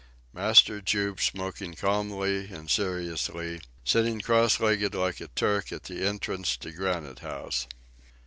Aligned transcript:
Master 0.33 0.81
Jup 0.81 1.19
smoking 1.19 1.75
calmly 1.75 2.47
and 2.49 2.71
seriously, 2.71 3.61
sitting 3.83 4.19
crosslegged 4.19 4.95
like 4.95 5.21
a 5.21 5.27
Turk 5.27 5.71
at 5.71 5.83
the 5.83 6.03
entrance 6.07 6.57
to 6.57 6.71
Granite 6.71 7.19
House! 7.19 7.67